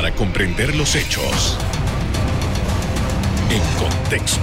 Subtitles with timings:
[0.00, 1.58] para comprender los hechos
[3.50, 4.40] en contexto.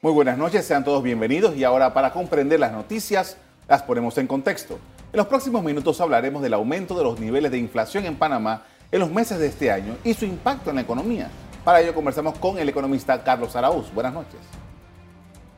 [0.00, 3.36] Muy buenas noches, sean todos bienvenidos y ahora para comprender las noticias
[3.68, 4.80] las ponemos en contexto.
[5.12, 8.98] En los próximos minutos hablaremos del aumento de los niveles de inflación en Panamá en
[8.98, 11.30] los meses de este año y su impacto en la economía.
[11.64, 13.94] Para ello conversamos con el economista Carlos Araúz.
[13.94, 14.40] Buenas noches.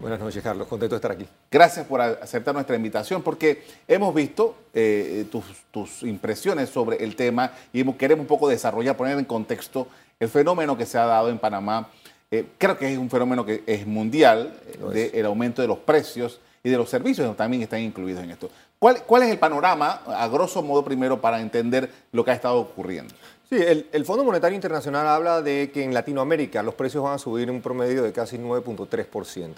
[0.05, 0.68] Buenas noches, Carlos.
[0.68, 1.27] Contento de estar aquí.
[1.50, 5.25] Gracias por aceptar nuestra invitación porque hemos visto eh,
[5.73, 9.88] tus, impresiones sobre el tema y queremos un poco desarrollar, poner en contexto
[10.20, 11.88] el fenómeno que se ha dado en Panamá.
[12.30, 16.38] Eh, creo que es un fenómeno que es mundial, eh, del aumento de los precios
[16.62, 18.51] y de los servicios que también están incluidos en esto.
[18.79, 22.59] ¿Cuál, ¿Cuál, es el panorama, a grosso modo, primero, para entender lo que ha estado
[22.59, 23.15] ocurriendo?
[23.48, 27.18] Sí, el, el, Fondo Monetario Internacional habla de que en Latinoamérica los precios van a
[27.18, 29.55] subir un promedio de casi 9.3%.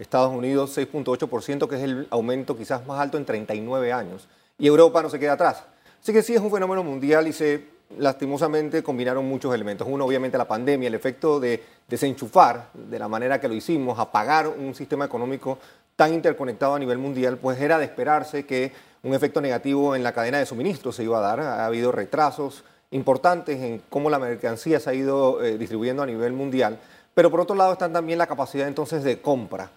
[0.00, 4.28] Estados Unidos 6.8%, que es el aumento quizás más alto en 39 años.
[4.58, 5.62] Y Europa no se queda atrás.
[6.02, 7.64] Así que sí es un fenómeno mundial y se
[7.98, 9.86] lastimosamente combinaron muchos elementos.
[9.90, 14.48] Uno, obviamente, la pandemia, el efecto de desenchufar de la manera que lo hicimos, apagar
[14.48, 15.58] un sistema económico
[15.96, 20.12] tan interconectado a nivel mundial, pues era de esperarse que un efecto negativo en la
[20.12, 21.40] cadena de suministro se iba a dar.
[21.40, 26.32] Ha habido retrasos importantes en cómo la mercancía se ha ido eh, distribuyendo a nivel
[26.32, 26.78] mundial.
[27.12, 29.70] Pero por otro lado están también la capacidad entonces de compra.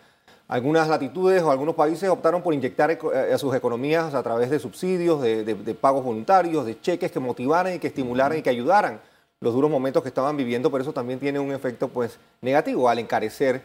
[0.48, 4.60] Algunas latitudes o algunos países optaron por inyectar eh, a sus economías a través de
[4.60, 9.00] subsidios, de, pagos voluntarios, de cheques que motivaran y que estimularan y que ayudaran
[9.40, 13.00] los duros momentos que estaban viviendo, pero eso también tiene un efecto pues, negativo al
[13.00, 13.62] encarecer,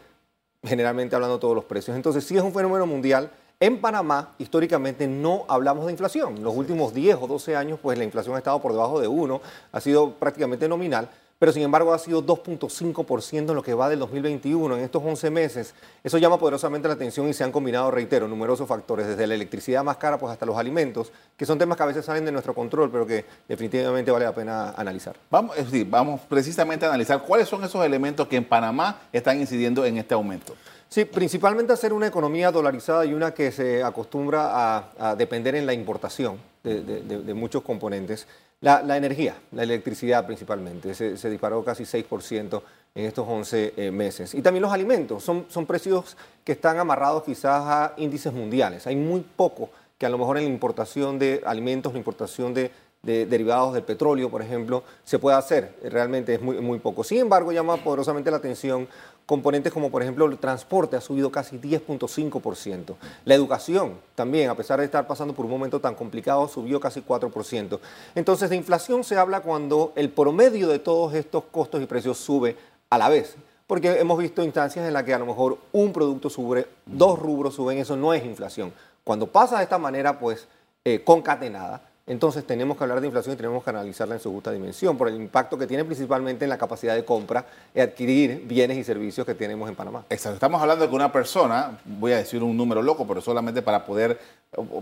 [0.63, 1.97] generalmente hablando, todos los precios.
[1.97, 3.31] Entonces, sí es un fenómeno mundial.
[3.61, 6.43] En Panamá, históricamente, no hablamos de inflación.
[6.43, 9.41] Los últimos 10 o 12 años, pues la inflación ha estado por debajo de 1,
[9.73, 14.01] ha sido prácticamente nominal pero sin embargo ha sido 2.5% en lo que va del
[14.01, 15.75] 2021, en estos 11 meses.
[16.03, 19.85] Eso llama poderosamente la atención y se han combinado, reitero, numerosos factores, desde la electricidad
[19.85, 22.55] más cara pues hasta los alimentos, que son temas que a veces salen de nuestro
[22.55, 25.17] control, pero que definitivamente vale la pena analizar.
[25.31, 29.41] Vamos, es decir, vamos precisamente a analizar cuáles son esos elementos que en Panamá están
[29.41, 30.55] incidiendo en este aumento.
[30.89, 35.75] Sí, principalmente hacer una economía dolarizada y una que se acostumbra a, depender en la
[35.75, 38.27] importación de muchos componentes.
[38.61, 42.61] La, energía, la electricidad principalmente, se, disparó casi 6%
[42.95, 44.35] en estos 11 eh, meses.
[44.35, 48.87] Y también los alimentos, son, son precios que están amarrados quizás a índices mundiales.
[48.89, 52.73] Hay muy poco que a lo mejor en la importación de alimentos, la importación de,
[53.09, 55.75] de derivados del petróleo, por ejemplo, se puede hacer.
[55.83, 57.03] Realmente es muy, muy poco.
[57.03, 58.87] Sin embargo, llama poderosamente la atención
[59.25, 62.95] componentes como por ejemplo el transporte ha subido casi 10.5%.
[63.27, 67.03] La educación también, a pesar de estar pasando por un momento tan complicado, subió casi
[67.03, 67.79] 4%.
[68.15, 72.57] Entonces de inflación se habla cuando el promedio de todos estos costos y precios sube
[72.89, 73.37] a la vez.
[73.67, 77.55] Porque hemos visto instancias en las que a lo mejor un producto sube, dos rubros
[77.55, 78.73] suben, eso no es inflación.
[79.05, 80.49] Cuando pasa de esta manera, pues
[80.85, 84.51] eh, concatenada, entonces tenemos que hablar de inflación y tenemos que analizarla en su justa
[84.51, 88.79] dimensión por el impacto que tiene principalmente en la capacidad de compra y adquirir bienes
[88.79, 90.05] y servicios que tenemos en Panamá.
[90.09, 90.35] Exacto.
[90.35, 93.85] Estamos hablando de que una persona, voy a decir un número loco, pero solamente para
[93.85, 94.19] poder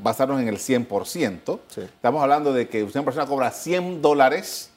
[0.01, 4.71] basarnos en el 100%, estamos hablando de que una persona cobra 100 dólares,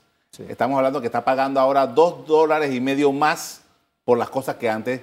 [0.47, 3.61] estamos hablando que está pagando ahora 2 dólares y medio más
[4.03, 5.01] por las cosas que antes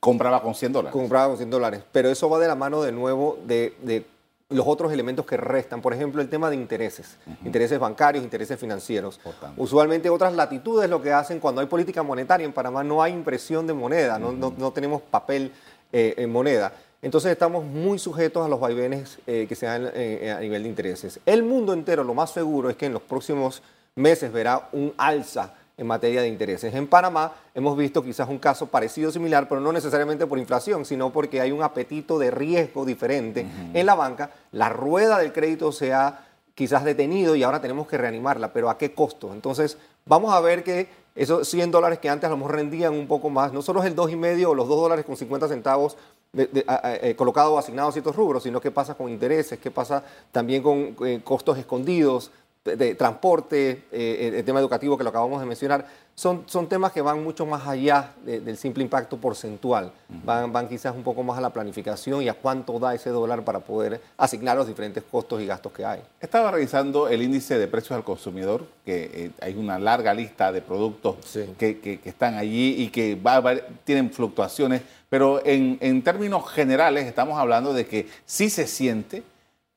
[0.00, 0.92] compraba con 100 dólares.
[0.92, 4.06] Compraba con 100 dólares, pero eso va de la mano de nuevo de, de
[4.52, 9.20] los otros elementos que restan, por ejemplo, el tema de intereses, intereses bancarios, intereses financieros.
[9.56, 13.66] Usualmente otras latitudes lo que hacen cuando hay política monetaria en Panamá no hay impresión
[13.66, 15.52] de moneda, no, tenemos papel
[15.92, 16.72] eh, en moneda.
[17.00, 20.68] Entonces estamos muy sujetos a los vaivenes eh, que se dan eh, a nivel de
[20.68, 21.18] intereses.
[21.26, 23.62] El mundo entero, lo más seguro es que en los próximos
[23.96, 26.74] meses verá un alza en materia de intereses.
[26.74, 31.10] En Panamá hemos visto quizás un caso parecido, similar, pero no necesariamente por inflación, sino
[31.10, 34.30] porque hay un apetito de riesgo diferente en la banca.
[34.52, 38.76] La rueda del crédito se ha quizás detenido y ahora tenemos que reanimarla, pero ¿a
[38.76, 39.32] qué costo?
[39.32, 43.06] Entonces, vamos a ver que esos 100 dólares que antes a lo mejor rendían un
[43.06, 45.96] poco más, no solo es el 2,5 o los 2 dólares con 50 centavos
[46.34, 50.62] eh, colocados o asignados a ciertos rubros, sino qué pasa con intereses, qué pasa también
[50.62, 52.30] con eh, costos escondidos,
[52.64, 57.00] de transporte, eh, el tema educativo que lo acabamos de mencionar, son, son temas que
[57.00, 59.90] van mucho más allá del simple impacto porcentual.
[60.24, 63.44] van, van quizás un poco más a la planificación y a cuánto da ese dólar
[63.44, 66.00] para poder asignar los diferentes costos y gastos que hay.
[66.20, 70.60] Estaba revisando el índice de precios al consumidor, que eh, hay una larga lista de
[70.60, 71.16] productos
[71.58, 73.42] que, que, están allí y que va,
[73.84, 79.24] tienen fluctuaciones, pero en, en términos generales estamos hablando de que sí se siente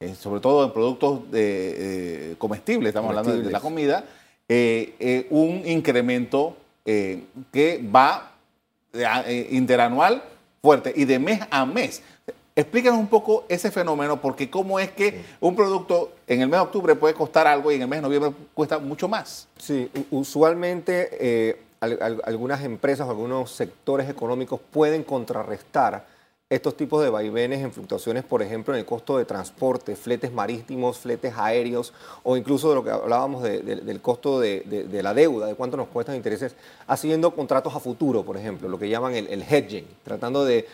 [0.01, 4.03] eh, sobre todo en productos de, eh, comestibles, estamos hablando de, la comida,
[4.49, 8.33] eh, un incremento que va
[9.49, 10.21] interanual
[10.61, 12.03] fuerte y de mes a mes.
[12.55, 16.63] Explícanos un poco ese fenómeno, porque cómo es que un producto en el mes de
[16.63, 19.47] octubre puede costar algo y en el mes de noviembre cuesta mucho más.
[19.57, 26.05] Sí, usualmente algunas empresas o algunos sectores económicos pueden contrarrestar
[26.47, 30.99] estos tipos de vaivenes en fluctuaciones, por ejemplo, en el costo de transporte, fletes marítimos,
[30.99, 35.75] fletes aéreos, o incluso de lo que hablábamos del costo de, la deuda, de cuánto
[35.75, 36.55] nos cuestan intereses,
[36.85, 40.67] haciendo contratos a futuro, por ejemplo, lo que llaman el, hedging, tratando de,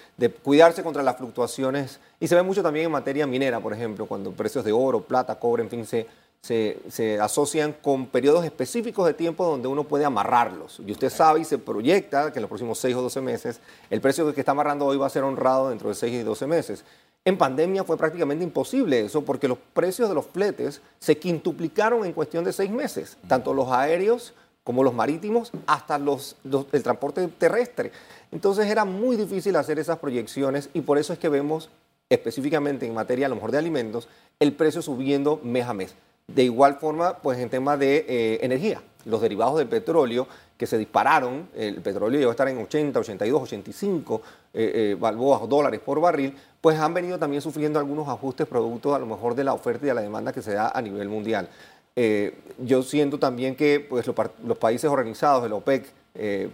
[0.44, 2.02] cuidarse contra las fluctuaciones.
[2.20, 5.40] Y se ve mucho también en materia minera, por ejemplo, cuando precios de oro, plata,
[5.40, 6.06] cobre, en fin, se,
[6.42, 10.82] se, asocian con periodos específicos de tiempo donde uno puede amarrarlos.
[10.86, 13.60] Y usted sabe y se proyecta que en los próximos 6 o 12 meses
[13.90, 16.48] el precio que está amarrando hoy va a ser honrado dentro de 6 y 12
[16.48, 16.84] meses.
[17.24, 22.14] En pandemia fue prácticamente imposible eso porque los precios de los fletes se quintuplicaron en
[22.14, 24.34] cuestión de 6 meses, tanto los aéreos
[24.64, 26.36] como los marítimos, hasta los,
[26.72, 27.92] el transporte terrestre.
[28.32, 31.70] Entonces era muy difícil hacer esas proyecciones y por eso es que vemos
[32.10, 34.08] específicamente en materia a lo mejor de alimentos
[34.40, 35.96] el precio subiendo mes a mes.
[36.36, 40.78] De igual forma, pues en tema de eh, energía, los derivados del petróleo que se
[40.78, 44.22] dispararon, el petróleo llegó a estar en 80, 82, 85
[45.00, 49.34] balboas dólares por barril, pues han venido también sufriendo algunos ajustes producto a lo mejor
[49.34, 51.50] de la oferta y de la demanda que se da a nivel mundial.
[51.96, 56.50] Eh, yo siento también que pues, los, países organizados, el OPEC, eh,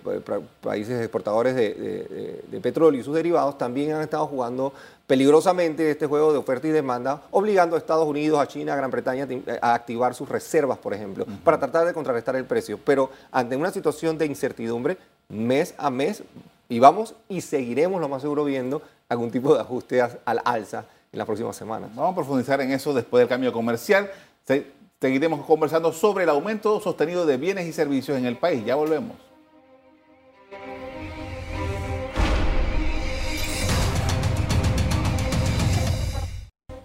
[0.61, 4.73] países exportadores de, petróleo y sus derivados, también han estado jugando
[5.07, 8.91] peligrosamente este juego de oferta y demanda, obligando a Estados Unidos, a China, a Gran
[8.91, 9.27] Bretaña
[9.61, 12.79] a activar sus reservas, por ejemplo, para tratar de contrarrestar el precio.
[12.83, 14.97] Pero ante una situación de incertidumbre,
[15.29, 16.23] mes a mes,
[16.69, 21.17] y vamos y seguiremos lo más seguro viendo algún tipo de ajuste al alza en
[21.17, 21.89] las próximas semanas.
[21.95, 24.11] Vamos a profundizar en eso después del cambio comercial.
[24.99, 28.65] Seguiremos conversando sobre el aumento sostenido de bienes y servicios en el país.
[28.65, 29.15] Ya volvemos.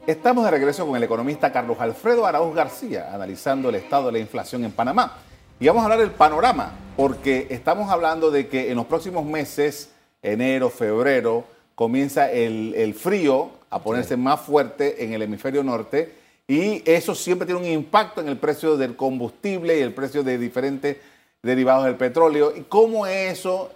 [0.05, 4.19] Estamos de regreso con el economista Carlos Alfredo Arauz García, analizando el estado de la
[4.19, 5.19] inflación en Panamá.
[5.61, 9.91] Y vamos a hablar del panorama, porque estamos hablando de que en los próximos meses,
[10.21, 11.45] enero, febrero,
[11.77, 16.13] comienza el, frío a ponerse más fuerte en el hemisferio norte
[16.49, 20.37] y eso siempre tiene un impacto en el precio del combustible y el precio de
[20.37, 20.97] diferentes
[21.45, 22.53] derivados del petróleo.
[22.57, 23.71] ¿Y cómo eso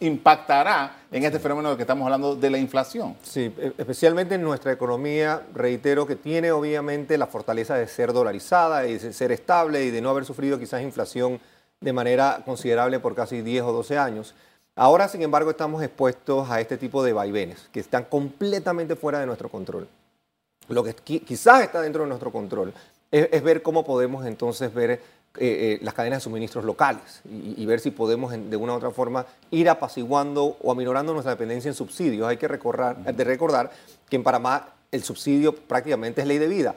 [0.00, 3.16] impactará en este fenómeno que estamos hablando de la inflación.
[3.22, 8.86] Sí, e, especialmente en nuestra economía, reitero que tiene obviamente la fortaleza de ser dolarizada
[8.86, 11.38] y de ser estable y de no haber sufrido quizás inflación
[11.80, 14.34] de manera considerable por casi 10 o 12 años.
[14.74, 19.26] Ahora, sin embargo, estamos expuestos a este tipo de vaivenes que están completamente fuera de
[19.26, 19.88] nuestro control.
[20.68, 22.74] Lo que quizás está dentro de nuestro control
[23.10, 25.00] es ver cómo podemos entonces ver
[25.40, 28.90] eh, eh, las cadenas de suministros locales y, ver si podemos de una u otra
[28.90, 32.26] forma ir apaciguando o aminorando nuestra dependencia en subsidios.
[32.26, 33.70] Hay que recordar, de recordar
[34.08, 36.74] que en Panamá el subsidio prácticamente es ley de vida.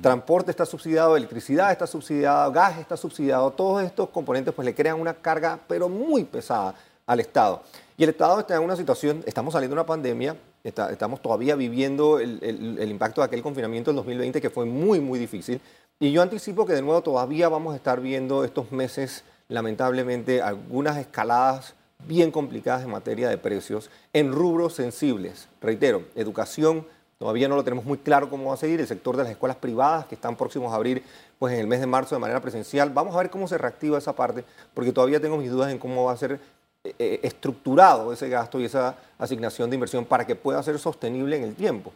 [0.00, 3.50] Transporte está subsidiado, electricidad está subsidiada, gas está subsidiado.
[3.50, 6.74] Todos estos componentes pues le crean una carga pero muy pesada
[7.06, 7.62] al Estado.
[7.96, 12.20] Y el Estado está en una situación, estamos saliendo de una pandemia, estamos todavía viviendo
[12.20, 15.60] el, el impacto de aquel confinamiento del 2020 que fue muy, muy difícil.
[16.02, 20.96] Y yo anticipo que de nuevo todavía vamos a estar viendo estos meses, lamentablemente, algunas
[20.96, 21.76] escaladas
[22.08, 25.48] bien complicadas en materia de precios en rubros sensibles.
[25.60, 26.84] Reitero, educación,
[27.18, 29.58] todavía no lo tenemos muy claro cómo va a seguir, el sector de las escuelas
[29.58, 31.04] privadas que están próximos a abrir
[31.38, 32.90] pues en el mes de marzo de manera presencial.
[32.90, 34.44] Vamos a ver cómo se reactiva esa parte,
[34.74, 36.40] porque todavía tengo mis dudas en cómo va a ser
[36.82, 41.36] eh, eh, estructurado ese gasto y esa asignación de inversión para que pueda ser sostenible
[41.36, 41.92] en el tiempo.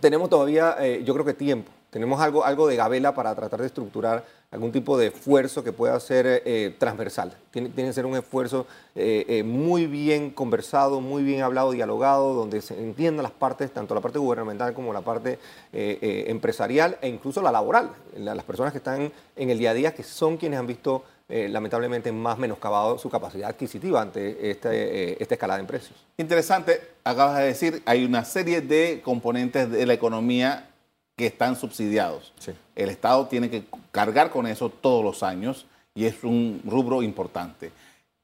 [0.00, 3.68] Tenemos todavía, eh, yo creo que tiempo tenemos algo, algo de gabela para tratar de
[3.68, 7.32] estructurar algún tipo de esfuerzo que pueda ser eh, transversal.
[7.52, 12.62] Tiene, que ser un esfuerzo eh, eh, muy bien conversado, muy bien hablado, dialogado, donde
[12.62, 15.38] se entiendan las partes, tanto la parte gubernamental como la parte
[15.72, 20.02] empresarial e incluso la laboral, las personas que están en el día a día, que
[20.02, 25.68] son quienes han visto lamentablemente más menoscabado su capacidad adquisitiva ante este, esta escalada en
[25.68, 25.96] precios.
[26.16, 30.70] Interesante, acabas de decir, hay una serie de componentes de la economía
[31.16, 32.32] que están subsidiados.
[32.74, 37.70] El Estado tiene que cargar con eso todos los años y es un rubro importante.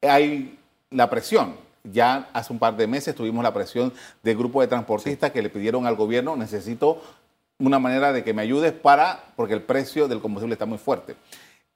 [0.01, 0.57] Hay
[0.89, 1.55] la presión.
[1.83, 5.49] Ya hace un par de meses tuvimos la presión del grupo de transportistas que le
[5.49, 7.01] pidieron al gobierno, necesito
[7.57, 11.15] una manera de que me ayudes para, porque el precio del combustible está muy fuerte.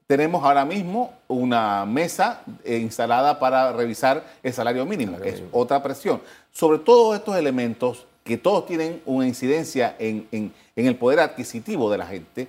[0.08, 5.82] Tenemos ahora mismo una mesa eh, instalada para revisar el salario mínimo, que es otra
[5.82, 6.22] presión.
[6.52, 12.08] Sobre todos estos elementos, que todos tienen una incidencia en, el poder adquisitivo de la
[12.08, 12.48] gente,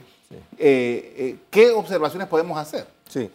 [0.58, 2.86] eh, eh, ¿qué observaciones podemos hacer?
[3.06, 3.30] Sí.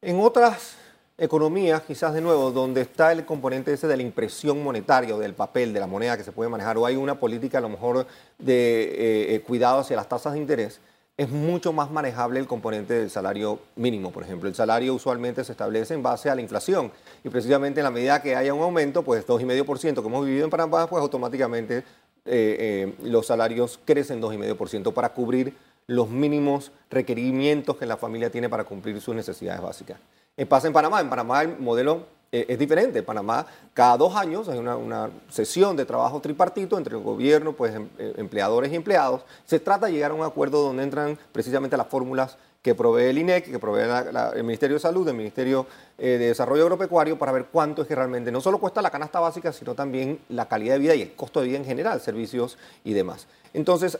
[0.00, 0.76] En otras
[1.18, 5.34] economías, quizás de nuevo, donde está el componente ese de la impresión monetaria o del
[5.34, 8.06] papel, de la moneda que se puede manejar, o hay una política a lo mejor
[8.38, 10.80] de eh, eh, cuidado hacia las tasas de interés,
[11.16, 14.48] es mucho más manejable el componente del salario mínimo, por ejemplo.
[14.48, 16.90] El salario usualmente se establece en base a la inflación
[17.22, 20.50] y precisamente en la medida que haya un aumento, pues 2,5% que hemos vivido en
[20.50, 21.84] Panamá, pues automáticamente
[23.02, 25.54] los salarios crecen 2,5% para cubrir
[25.86, 29.98] los mínimos requerimientos que la familia tiene para cumplir sus necesidades básicas.
[30.36, 31.00] Eh, pasa en Panamá.
[31.00, 33.00] En Panamá el modelo eh, es diferente.
[33.00, 37.74] En Panamá cada dos años hay una, sesión de trabajo tripartito entre el gobierno, pues
[37.74, 39.22] em, eh, empleadores y empleados.
[39.44, 43.18] Se trata de llegar a un acuerdo donde entran precisamente las fórmulas que provee el
[43.18, 43.82] INEC, que provee
[44.34, 45.66] el Ministerio de Salud, el Ministerio
[45.98, 49.52] de Desarrollo Agropecuario, para ver cuánto es que realmente no solo cuesta la canasta básica,
[49.52, 52.94] sino también la calidad de vida y el costo de vida en general, servicios y
[52.94, 53.26] demás.
[53.52, 53.98] Entonces,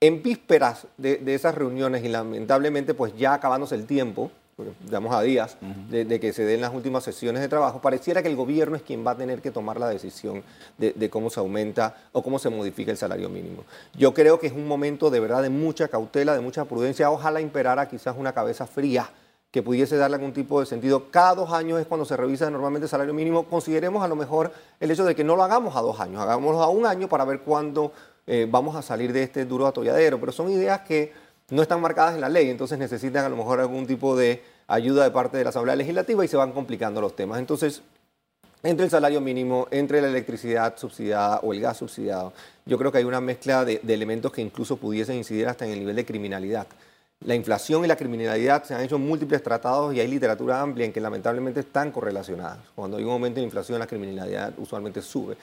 [0.00, 4.30] en vísperas de, esas reuniones y lamentablemente pues ya acabándose el tiempo,
[4.80, 5.58] digamos a días
[5.90, 9.06] de, que se den las últimas sesiones de trabajo, pareciera que el gobierno es quien
[9.06, 10.42] va a tener que tomar la decisión
[10.78, 13.64] de, cómo se aumenta o cómo se modifica el salario mínimo.
[13.94, 17.42] Yo creo que es un momento de verdad de mucha cautela, de mucha prudencia, ojalá
[17.42, 19.10] imperara quizás una cabeza fría
[19.50, 21.10] que pudiese darle algún tipo de sentido.
[21.10, 23.44] Cada dos años es cuando se revisa normalmente el salario mínimo.
[23.44, 26.62] Consideremos a lo mejor el hecho de que no lo hagamos a dos años, hagámoslo
[26.62, 27.92] a un año para ver cuándo
[28.26, 31.12] eh, vamos a salir de este duro atolladero, pero son ideas que
[31.50, 35.04] no están marcadas en la ley, entonces necesitan a lo mejor algún tipo de ayuda
[35.04, 37.38] de parte de la Asamblea Legislativa y se van complicando los temas.
[37.38, 37.82] Entonces,
[38.62, 42.32] entre el salario mínimo, entre la electricidad subsidiada o el gas subsidiado,
[42.64, 45.78] yo creo que hay una mezcla de elementos que incluso pudiesen incidir hasta en el
[45.78, 46.66] nivel de criminalidad.
[47.24, 50.92] La inflación y la criminalidad se han hecho múltiples tratados y hay literatura amplia en
[50.92, 52.58] que lamentablemente están correlacionadas.
[52.74, 55.36] Cuando hay un aumento de inflación, la criminalidad usualmente sube.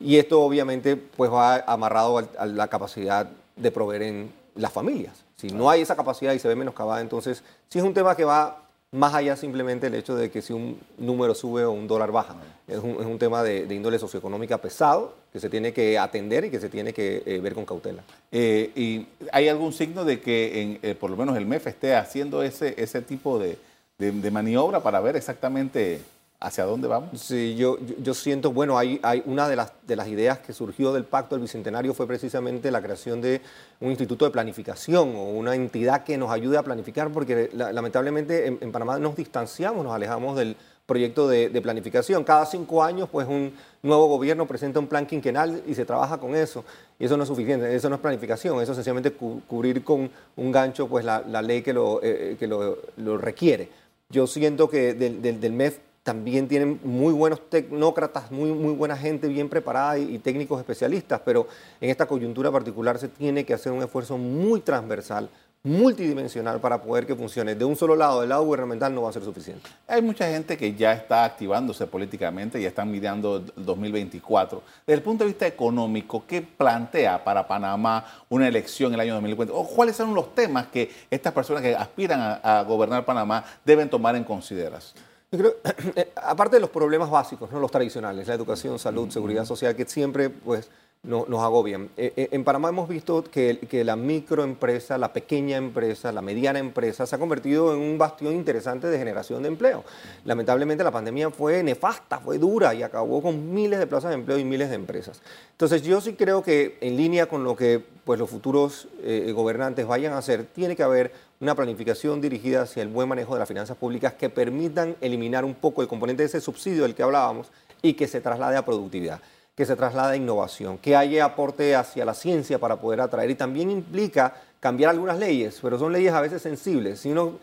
[0.00, 5.24] Y esto obviamente pues va amarrado a la capacidad de proveer en las familias.
[5.40, 8.24] Si no hay esa capacidad y se ve menoscabada, entonces sí es un tema que
[8.24, 12.10] va más allá simplemente el hecho de que si un número sube o un dólar
[12.10, 12.36] baja.
[12.66, 16.68] Es un, tema de, índole socioeconómica pesado que se tiene que atender y que se
[16.68, 18.02] tiene que eh, ver con cautela.
[18.32, 21.94] Eh, ¿Y hay algún signo de que en, eh, por lo menos el MEF esté
[21.94, 23.58] haciendo ese, ese tipo de,
[23.98, 26.00] de maniobra para ver exactamente
[26.42, 27.20] ¿Hacia dónde vamos?
[27.20, 30.90] Sí, yo, yo, siento, bueno, hay, hay una de las, de las ideas que surgió
[30.90, 33.42] del Pacto del Bicentenario fue precisamente la creación de
[33.78, 38.72] un instituto de planificación o una entidad que nos ayude a planificar, porque lamentablemente en,
[38.72, 40.56] Panamá nos distanciamos, nos alejamos del
[40.86, 42.24] proyecto de, planificación.
[42.24, 46.34] Cada cinco años, pues un nuevo gobierno presenta un plan quinquenal y se trabaja con
[46.34, 46.64] eso.
[46.98, 50.52] Y eso no es suficiente, eso no es planificación, eso es sencillamente cubrir con un
[50.52, 53.68] gancho pues la, ley que lo, eh, que lo, requiere.
[54.08, 58.96] Yo siento que del, del, del MEF también tienen muy buenos tecnócratas, muy, muy buena
[58.96, 61.46] gente bien preparada y, técnicos especialistas, pero
[61.80, 65.28] en esta coyuntura particular se tiene que hacer un esfuerzo muy transversal,
[65.62, 67.54] multidimensional para poder que funcione.
[67.54, 69.68] De un solo lado, del lado gubernamental no va a ser suficiente.
[69.86, 74.62] Hay mucha gente que ya está activándose políticamente y están mirando el 2024.
[74.86, 79.12] Desde el punto de vista económico, ¿qué plantea para Panamá una elección en el año
[79.16, 79.54] 2024?
[79.54, 84.16] ¿O cuáles son los temas que estas personas que aspiran a gobernar Panamá deben tomar
[84.16, 85.09] en consideración?
[85.32, 85.56] Yo creo,
[85.96, 87.60] eh, aparte de los problemas básicos, ¿no?
[87.60, 90.68] los tradicionales, la educación, salud, seguridad social, que siempre pues,
[91.02, 91.88] nos agobian.
[91.96, 97.06] Eh, eh, en Panamá hemos visto que, la microempresa, la pequeña empresa, la mediana empresa
[97.06, 99.82] se ha convertido en un bastión interesante de generación de empleo.
[100.24, 104.38] Lamentablemente la pandemia fue nefasta, fue dura y acabó con miles de plazas de empleo
[104.38, 105.22] y miles de empresas.
[105.52, 108.88] Entonces yo sí creo que en línea con lo que pues, los futuros
[109.34, 113.40] gobernantes vayan a hacer, tiene que haber una planificación dirigida hacia el buen manejo de
[113.40, 117.02] las finanzas públicas que permitan eliminar un poco el componente de ese subsidio del que
[117.02, 117.50] hablábamos
[117.82, 119.20] y que se traslade a productividad,
[119.60, 123.34] que se traslade a innovación, que haya aporte hacia la ciencia para poder atraer y
[123.34, 127.00] también implica cambiar algunas leyes, pero son leyes a veces sensibles.
[127.00, 127.34] Si uno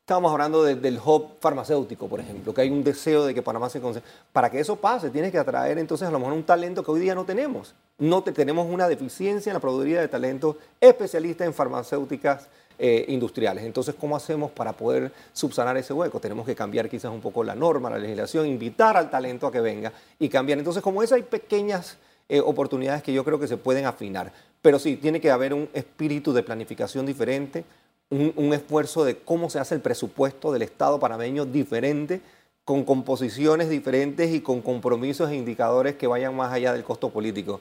[0.00, 3.80] Estábamos hablando del hub farmacéutico, por ejemplo, que hay un deseo de que Panamá se
[3.80, 4.08] concentre.
[4.32, 7.00] Para que eso pase, tienes que atraer entonces a lo mejor un talento que hoy
[7.00, 7.74] día no tenemos.
[7.98, 12.46] No tenemos una deficiencia en la productividad de talentos especialistas en farmacéuticas
[12.78, 13.64] eh, industriales.
[13.64, 16.20] Entonces, ¿cómo hacemos para poder subsanar ese hueco?
[16.20, 19.60] Tenemos que cambiar quizás un poco la norma, la legislación, invitar al talento a que
[19.60, 20.58] venga y cambiar.
[20.58, 24.32] Entonces, como eso hay pequeñas eh, oportunidades que yo creo que se pueden afinar.
[24.62, 27.64] Pero sí, tiene que haber un espíritu de planificación diferente,
[28.08, 32.20] un esfuerzo de cómo se hace el presupuesto del Estado panameño diferente
[32.66, 37.60] con composiciones diferentes y con compromisos e indicadores que vayan más allá del costo político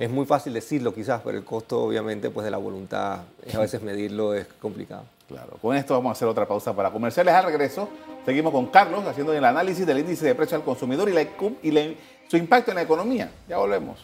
[0.00, 3.18] es muy fácil decirlo quizás, pero el costo obviamente pues de la voluntad,
[3.52, 5.04] a veces medirlo es complicado.
[5.28, 7.34] Claro, con esto vamos a hacer otra pausa para comerciales.
[7.34, 7.86] Al regreso,
[8.24, 12.38] seguimos con Carlos haciendo el análisis del índice de precio al consumidor y, y su
[12.38, 13.30] impacto en la economía.
[13.46, 13.98] Ya volvemos.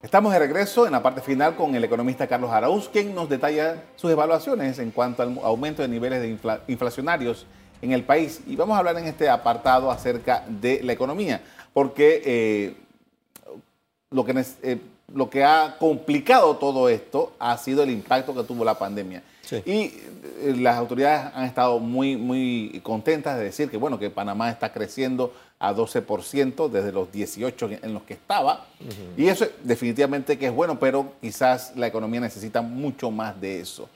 [0.00, 3.82] Estamos de regreso en la parte final con el economista Carlos Arauz, quien nos detalla
[3.96, 7.44] sus evaluaciones en cuanto al aumento de niveles de inflacionarios
[7.82, 8.40] en el país.
[8.46, 11.40] Y vamos a hablar en este apartado acerca de la economía,
[11.72, 12.76] porque eh,
[14.10, 14.78] lo, que, eh,
[15.12, 19.22] lo que ha complicado todo esto ha sido el impacto que tuvo la pandemia.
[19.64, 24.50] Y eh, las autoridades han estado muy, muy contentas de decir que, bueno, que Panamá
[24.50, 28.66] está creciendo a 12% desde los 18 en los que estaba.
[29.16, 33.88] Y eso definitivamente que es bueno, pero quizás la economía necesita mucho más de eso.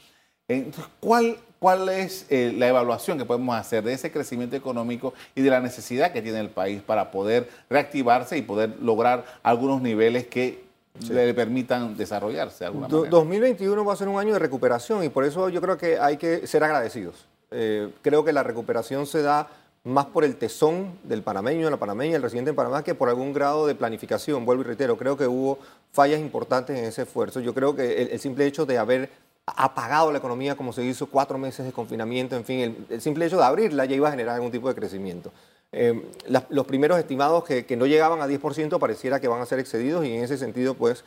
[0.59, 5.43] Entonces, ¿cuál, cuál es eh, la evaluación que podemos hacer de ese crecimiento económico y
[5.43, 10.27] de la necesidad que tiene el país para poder reactivarse y poder lograr algunos niveles
[10.27, 10.65] que
[11.09, 13.11] le permitan desarrollarse de alguna manera?
[13.11, 16.17] 2021 va a ser un año de recuperación y por eso yo creo que hay
[16.17, 17.27] que ser agradecidos.
[17.51, 19.49] Eh, creo que la recuperación se da
[19.85, 23.33] más por el tesón del panameño, la panameña, el residente en Panamá, que por algún
[23.33, 24.45] grado de planificación.
[24.45, 25.59] Vuelvo y reitero, creo que hubo
[25.93, 27.41] fallas importantes en ese esfuerzo.
[27.41, 29.11] Yo creo que el, simple hecho de haber
[29.47, 33.39] apagado la economía como se hizo cuatro meses de confinamiento, en fin, el, simple hecho
[33.39, 35.33] de abrirla ya iba a generar algún tipo de crecimiento.
[35.73, 36.03] Eh,
[36.51, 40.05] los primeros estimados que, que, no llegaban a 10% pareciera que van a ser excedidos
[40.05, 41.05] y en ese sentido, pues,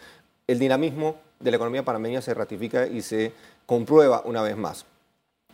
[0.47, 3.31] el dinamismo de la economía panameña se ratifica y se
[3.65, 4.85] comprueba una vez más.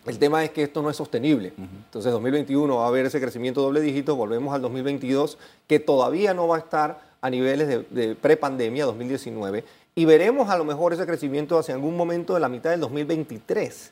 [0.06, 1.54] El tema es que esto no es sostenible.
[1.58, 6.48] Entonces, 2021 va a haber ese crecimiento doble dígito, volvemos al 2022, que todavía no
[6.48, 9.64] va a estar a niveles de, de prepandemia, 2019,
[9.96, 13.92] y veremos a lo mejor ese crecimiento hacia algún momento de la mitad del 2023.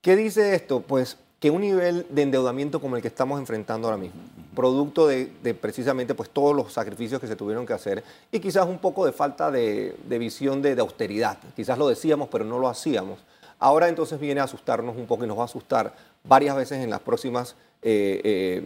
[0.00, 0.80] ¿Qué dice esto?
[0.80, 4.20] Pues que un nivel de endeudamiento como el que estamos enfrentando ahora mismo,
[4.54, 5.26] producto de,
[5.58, 9.12] precisamente pues, todos los sacrificios que se tuvieron que hacer y quizás un poco de
[9.12, 11.38] falta de, visión de, de austeridad.
[11.56, 13.18] Quizás lo decíamos, pero no lo hacíamos
[13.60, 16.88] Ahora entonces viene a asustarnos un poco y nos va a asustar varias veces en
[16.88, 18.62] las próximas eh,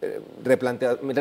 [0.00, 0.20] eh,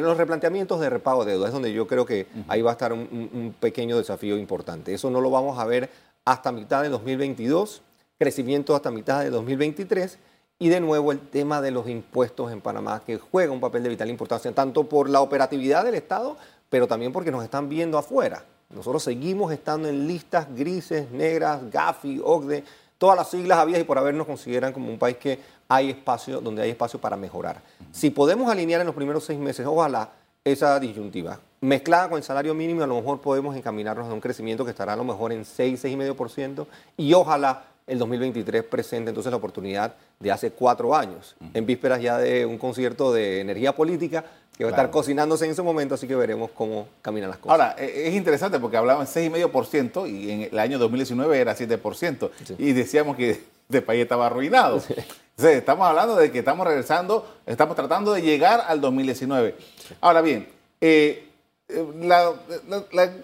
[0.01, 1.47] los replanteamientos de repago de deuda.
[1.47, 4.93] Es donde yo creo que ahí va a estar un, pequeño desafío importante.
[4.93, 5.89] Eso no lo vamos a ver
[6.25, 7.81] hasta mitad de 2022,
[8.17, 10.17] crecimiento hasta mitad de 2023
[10.59, 13.89] y de nuevo el tema de los impuestos en Panamá, que juega un papel de
[13.89, 16.37] vital importancia, tanto por la operatividad del Estado,
[16.69, 18.45] pero también porque nos están viendo afuera.
[18.69, 22.63] Nosotros seguimos estando en listas grises, negras, GAFI, OCDE,
[23.03, 25.37] todas las siglas había y por haber nos consideran como un país que
[25.67, 27.61] hay espacio, donde hay espacio para mejorar.
[27.91, 30.11] Si podemos alinear en los primeros seis meses, ojalá
[30.41, 34.63] esa disyuntiva, mezclada con el salario mínimo, a lo mejor podemos encaminarnos a un crecimiento
[34.63, 39.35] que estará a lo mejor en 6, 6,5% y ojalá el 2023 presente entonces la
[39.35, 44.23] oportunidad de hace cuatro años, en vísperas ya de un concierto de energía política
[44.57, 47.51] que va a estar cocinándose en ese momento, así que veremos cómo caminan las cosas.
[47.59, 52.29] Ahora, e, es interesante porque hablaban 6,5% y en el año 2019 era 7%.
[52.59, 53.31] Y decíamos que
[53.69, 54.75] este país estaba arruinado.
[54.75, 59.55] Entonces, estamos hablando de que estamos regresando, estamos tratando de llegar al 2019.
[60.01, 60.47] Ahora bien,
[60.79, 61.27] eh,
[61.69, 62.33] eh, la,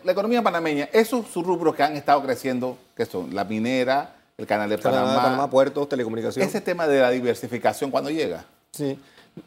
[0.06, 4.70] economía panameña, esos sus rubros que han estado creciendo, que son la minera, el canal
[4.70, 6.44] de Panamá, Panamá puertos, telecomunicación.
[6.44, 8.46] Ese tema de la diversificación, ¿cuándo llega?
[8.72, 8.98] Sí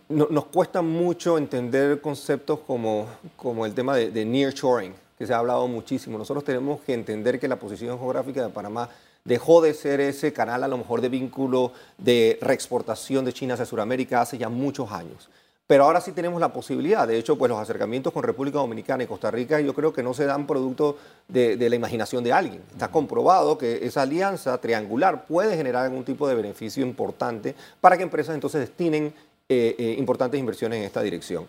[0.09, 5.39] nos cuesta mucho entender conceptos como, como el tema de, de nearshoring, que se ha
[5.39, 6.19] hablado muchísimo.
[6.19, 8.89] Nosotros tenemos que entender que la posición geográfica de Panamá
[9.25, 13.67] dejó de ser ese canal a lo mejor de vínculo de reexportación de China hacia
[13.67, 15.29] Sudamérica hace ya muchos años.
[15.67, 17.07] Pero ahora sí tenemos la posibilidad.
[17.07, 20.13] De hecho, pues los acercamientos con República Dominicana y Costa Rica yo creo que no
[20.13, 22.61] se dan producto de, de la imaginación de alguien.
[22.73, 28.03] Está comprobado que esa alianza triangular puede generar algún tipo de beneficio importante para que
[28.03, 29.15] empresas entonces destinen
[29.49, 31.47] eh, eh, importantes inversiones en esta dirección.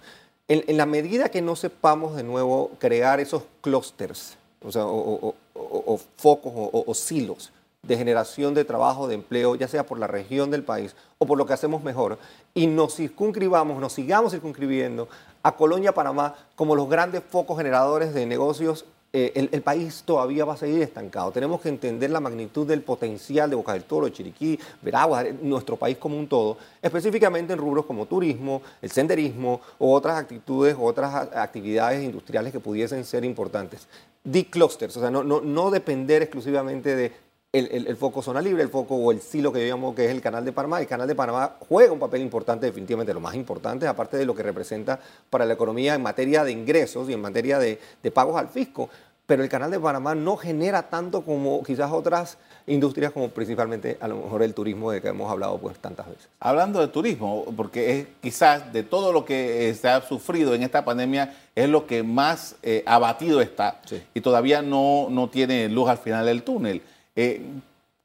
[0.48, 6.94] En, la medida que no sepamos de nuevo crear esos clústeres, o, o, focos o,
[6.94, 7.52] silos
[7.82, 11.38] de generación de trabajo, de empleo, ya sea por la región del país o por
[11.38, 12.18] lo que hacemos mejor,
[12.54, 15.10] y nos circunscribamos, nos sigamos circunscribiendo
[15.42, 20.54] a Colonia, Panamá, como los grandes focos generadores de negocios eh, el, país todavía va
[20.54, 21.32] a seguir estancado.
[21.32, 25.76] Tenemos que entender la magnitud del potencial de Boca del Toro, de Chiriquí, Veragua, nuestro
[25.76, 31.30] país como un todo, específicamente en rubros como turismo, el senderismo o otras actitudes, otras
[31.36, 33.88] actividades industriales que pudiesen ser importantes.
[34.24, 37.12] D-clusters, o sea, no, no, no depender exclusivamente de
[37.54, 40.22] el, foco zona libre, el foco o el silo que yo llamo que es el
[40.22, 40.82] canal de Panamá.
[40.82, 44.34] El canal de Panamá juega un papel importante, definitivamente lo más importante, aparte de lo
[44.34, 47.80] que representa para la economía en materia de ingresos y en materia de,
[48.12, 48.90] pagos al fisco.
[49.28, 54.08] Pero el canal de Panamá no genera tanto como quizás otras industrias, como principalmente a
[54.08, 56.28] lo mejor el turismo de que hemos hablado pues tantas veces.
[56.40, 60.64] Hablando de turismo, porque es quizás de todo lo que eh, se ha sufrido en
[60.64, 63.80] esta pandemia, es lo que más eh, abatido está
[64.14, 66.82] y todavía no, no tiene luz al final del túnel.
[67.16, 67.42] Eh,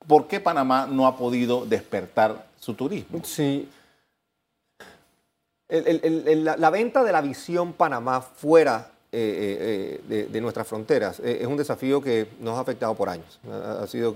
[0.07, 3.21] ¿Por qué Panamá no ha podido despertar su turismo?
[3.25, 3.68] Sí.
[5.68, 11.21] la, venta de la visión Panamá fuera eh, eh, de, nuestras fronteras.
[11.21, 13.38] es un desafío que nos ha afectado por años.
[13.51, 14.14] Ha, sido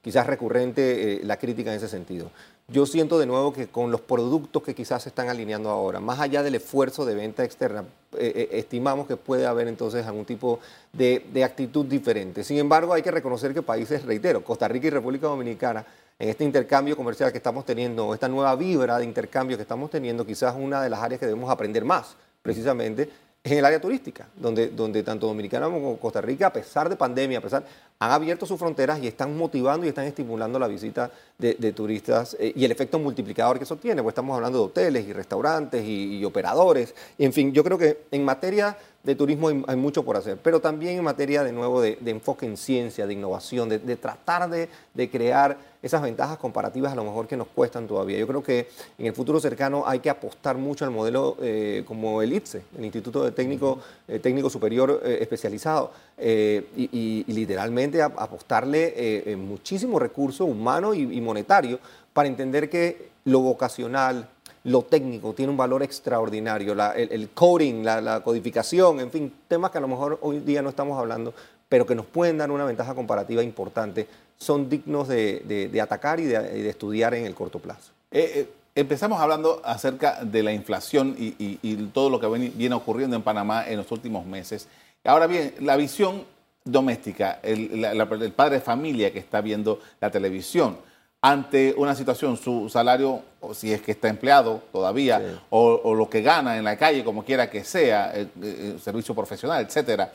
[0.00, 2.30] quizás recurrente la crítica en ese sentido.
[2.72, 6.18] Yo siento de nuevo que con los productos que quizás se están alineando ahora, más
[6.20, 7.84] allá del esfuerzo de venta externa,
[8.18, 10.58] estimamos que puede haber entonces algún tipo
[10.90, 12.42] de, de actitud diferente.
[12.42, 15.84] Sin embargo, hay que reconocer que países, reitero, Costa Rica y República Dominicana,
[16.18, 20.24] en este intercambio comercial que estamos teniendo, esta nueva vibra de intercambio que estamos teniendo,
[20.24, 23.10] quizás una de las áreas que debemos aprender más, precisamente,
[23.44, 27.38] en el área turística, donde, donde tanto Dominicana como Costa Rica, a pesar de pandemia,
[27.38, 27.64] a pesar,
[27.98, 32.52] han abierto sus fronteras y están motivando y están estimulando la visita de, turistas eh,
[32.54, 36.24] y el efecto multiplicador que eso tiene, pues estamos hablando de hoteles y restaurantes y,
[36.24, 40.38] operadores, y en fin, yo creo que en materia de turismo hay, mucho por hacer,
[40.40, 44.68] pero también en materia de nuevo de, enfoque en ciencia, de innovación, de, tratar de,
[45.10, 48.16] crear esas ventajas comparativas a lo mejor que nos cuestan todavía.
[48.18, 52.22] Yo creo que en el futuro cercano hay que apostar mucho al modelo eh, como
[52.22, 55.90] el ITSE, el Instituto de Técnico, eh, Técnico Superior eh, Especializado,
[56.24, 61.80] y, literalmente apostarle muchísimo recurso humano y monetario
[62.12, 64.28] para entender que lo vocacional,
[64.64, 69.80] lo técnico tiene un valor extraordinario, el, coding, la, codificación, en fin, temas que a
[69.80, 71.34] lo mejor hoy día no estamos hablando,
[71.68, 76.68] pero que nos pueden dar una ventaja comparativa importante, son dignos de, atacar y de,
[76.68, 77.92] estudiar en el corto plazo.
[78.10, 83.22] Eh, eh, empezamos hablando acerca de la inflación y, todo lo que viene ocurriendo en
[83.22, 84.68] Panamá en los últimos meses.
[85.04, 86.24] Ahora bien, la visión
[86.64, 90.76] doméstica, el, el padre de familia que está viendo la televisión,
[91.24, 96.20] ante una situación, su salario, o si es que está empleado todavía, o, lo que
[96.20, 100.12] gana en la calle, como quiera que sea, el, servicio profesional, etcétera.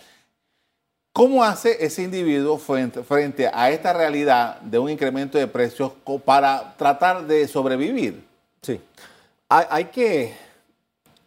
[1.13, 5.93] ¿Cómo hace ese individuo frente, a esta realidad de un incremento de precios
[6.26, 8.24] para tratar de sobrevivir?
[8.62, 8.80] Sí,
[9.48, 10.36] hay, que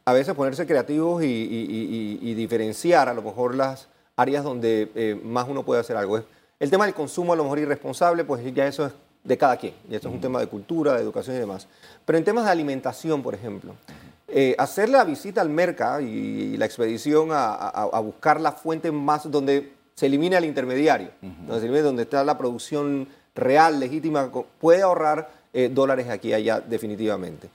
[0.04, 5.64] a veces ponerse creativos y, diferenciar a lo mejor las áreas donde eh, más uno
[5.64, 6.22] puede hacer algo.
[6.58, 8.92] El tema del consumo a lo mejor irresponsable, pues ya eso es
[9.24, 9.74] de cada quien.
[9.88, 11.66] Y esto es un tema de cultura, de educación y demás.
[12.04, 13.74] Pero en temas de alimentación, por ejemplo,
[14.28, 19.72] eh, hacer la visita al mercado y, la expedición a, buscar la fuente más donde
[19.94, 21.10] se elimine al intermediario,
[21.46, 27.50] donde, está la producción real, legítima, puede ahorrar eh, dólares aquí y allá definitivamente.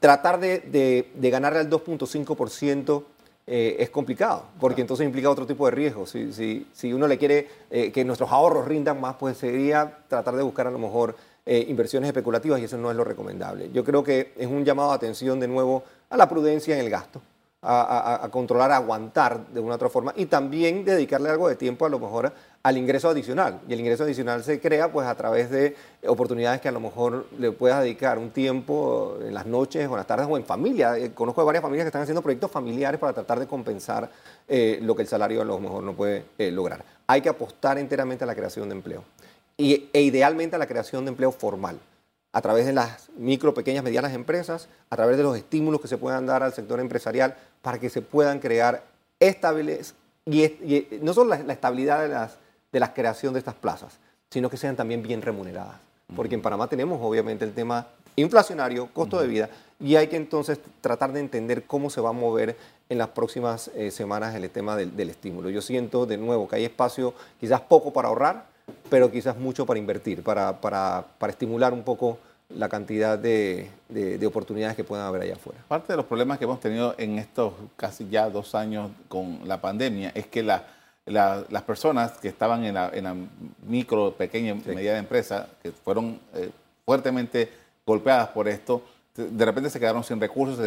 [0.00, 3.04] Tratar de, de, de ganarle al 2.5%
[3.52, 6.06] eh, es complicado, porque entonces implica otro tipo de riesgo.
[6.06, 10.36] Si, si, si uno le quiere eh, que nuestros ahorros rindan más, pues sería tratar
[10.36, 13.68] de buscar a lo mejor eh, inversiones especulativas y eso no es lo recomendable.
[13.72, 16.90] Yo creo que es un llamado de atención de nuevo a la prudencia en el
[16.90, 17.20] gasto
[17.62, 21.84] a, controlar, a aguantar de una u otra forma y también dedicarle algo de tiempo
[21.84, 23.60] a lo mejor al ingreso adicional.
[23.68, 27.26] Y el ingreso adicional se crea pues a través de oportunidades que a lo mejor
[27.38, 30.96] le puedas dedicar un tiempo en las noches o en las tardes o en familia.
[30.96, 34.10] Eh, conozco varias familias que están haciendo proyectos familiares para tratar de compensar
[34.48, 36.82] eh, lo que el salario a lo mejor no puede eh, lograr.
[37.06, 39.04] Hay que apostar enteramente a la creación de empleo
[39.58, 41.78] y, e idealmente a la creación de empleo formal
[42.32, 45.98] a través de las micro, pequeñas, medianas empresas, a través de los estímulos que se
[45.98, 48.84] puedan dar al sector empresarial para que se puedan crear
[49.18, 49.94] estables,
[50.26, 52.36] y, no solo la, estabilidad de, las,
[52.70, 53.98] de la creación de estas plazas,
[54.30, 55.76] sino que sean también bien remuneradas.
[56.14, 59.48] Porque en Panamá tenemos obviamente el tema inflacionario, costo de vida,
[59.80, 62.56] y hay que entonces tratar de entender cómo se va a mover
[62.88, 65.48] en las próximas eh, semanas el tema del, del estímulo.
[65.50, 68.46] Yo siento de nuevo que hay espacio quizás poco para ahorrar,
[68.88, 74.26] pero quizás mucho para invertir, para, para, para estimular un poco la cantidad de, de,
[74.26, 75.60] oportunidades que puedan haber allá afuera.
[75.68, 79.60] Parte de los problemas que hemos tenido en estos casi ya dos años con la
[79.60, 80.64] pandemia es que la,
[81.06, 83.14] las personas que estaban en la, en la
[83.66, 86.50] micro, pequeña y mediana empresa, que fueron eh,
[86.84, 87.48] fuertemente
[87.86, 88.82] golpeadas por esto,
[89.14, 90.58] de repente se quedaron sin recursos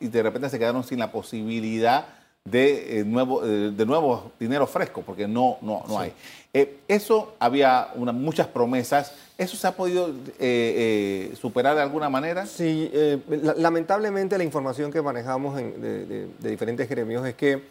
[0.00, 2.06] y de repente se quedaron sin la posibilidad
[2.46, 6.12] de, eh, nuevo, eh, de nuevo dinero fresco, porque no, no, no hay.
[6.54, 9.12] Eh, eso había una, muchas promesas.
[9.36, 10.10] ¿Eso se ha podido
[11.38, 12.46] superar de alguna manera?
[12.46, 12.90] Sí,
[13.58, 17.62] lamentablemente la información que manejamos de, diferentes gremios es que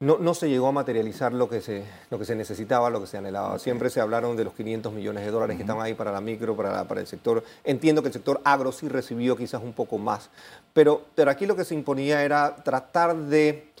[0.00, 3.06] no, no, se llegó a materializar lo que, se, lo que se necesitaba, lo que
[3.06, 3.60] se anhelaba.
[3.60, 6.56] Siempre se hablaron de los 500 millones de dólares que estaban ahí para la micro,
[6.56, 7.44] para, para el sector.
[7.62, 10.30] Entiendo que el sector agro sí recibió quizás un poco más,
[10.72, 13.72] pero, pero aquí lo que se imponía era tratar de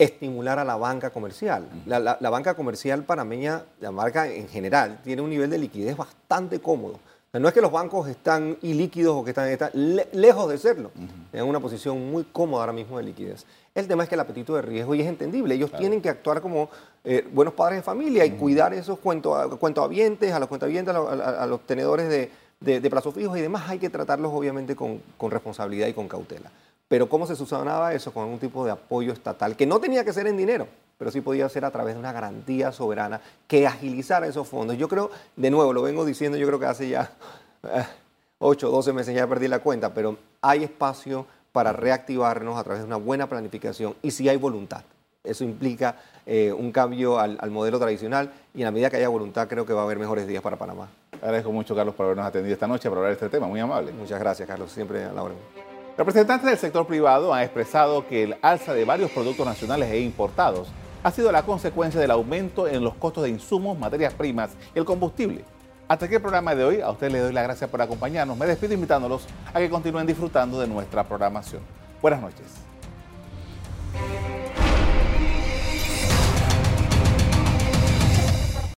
[0.00, 1.68] estimular a la banca comercial.
[1.84, 6.98] La, banca comercial panameña, la marca en general, tiene un nivel de liquidez bastante cómodo.
[7.34, 9.70] no es que los bancos están ilíquidos o que están,
[10.14, 10.90] lejos de serlo.
[11.34, 13.44] En una posición muy cómoda ahora mismo de liquidez.
[13.74, 16.40] El tema es que el apetito de riesgo, y es entendible, ellos tienen que actuar
[16.40, 16.70] como
[17.04, 22.08] eh, buenos padres de familia y cuidar esos cuentavientes, a los cuentavientes, a, los, tenedores
[22.08, 23.68] de, de, plazos fijos y demás.
[23.68, 26.50] Hay que tratarlos obviamente con, con responsabilidad y con cautela.
[26.90, 28.12] Pero ¿cómo se subsanaba eso?
[28.12, 30.66] Con algún tipo de apoyo estatal, que no tenía que ser en dinero,
[30.98, 34.76] pero sí podía ser a través de una garantía soberana que agilizara esos fondos.
[34.76, 37.12] Yo creo, de nuevo, lo vengo diciendo, yo creo que hace ya
[38.40, 42.82] 8 o 12 meses ya perdí la cuenta, pero hay espacio para reactivarnos a través
[42.82, 44.82] de una buena planificación y si hay voluntad.
[45.22, 45.94] Eso implica
[46.26, 49.72] eh, un cambio al, modelo tradicional y en la medida que haya voluntad creo que
[49.72, 50.88] va a haber mejores días para Panamá.
[51.22, 53.46] Agradezco mucho, Carlos, por habernos atendido esta noche para hablar de este tema.
[53.46, 53.92] Muy amable.
[53.92, 54.72] Muchas gracias, Carlos.
[54.72, 55.69] Siempre a la orden.
[56.00, 60.68] Representantes del sector privado han expresado que el alza de varios productos nacionales e importados
[61.02, 64.86] ha sido la consecuencia del aumento en los costos de insumos, materias primas y el
[64.86, 65.44] combustible.
[65.88, 66.80] Hasta aquí el programa de hoy.
[66.80, 68.34] A ustedes les doy las gracias por acompañarnos.
[68.38, 71.60] Me despido invitándolos a que continúen disfrutando de nuestra programación.
[72.00, 72.46] Buenas noches.